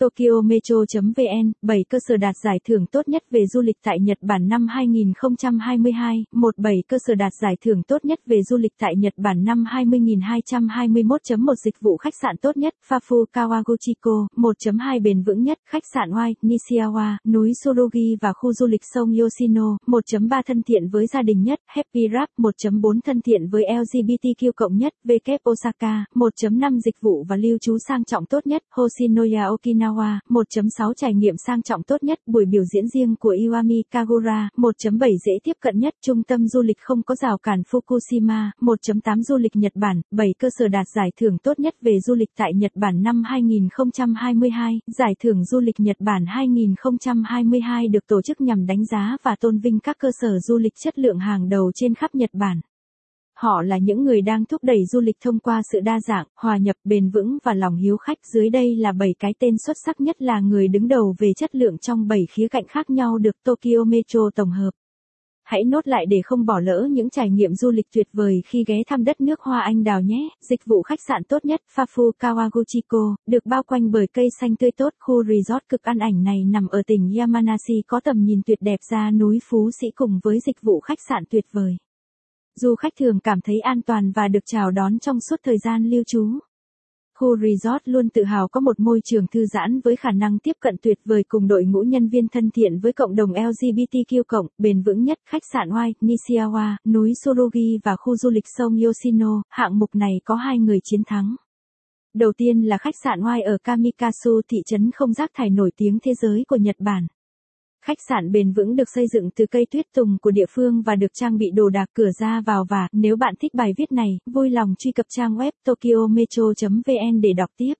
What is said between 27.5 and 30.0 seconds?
trú sang trọng tốt nhất, Hoshinoya Okinawa,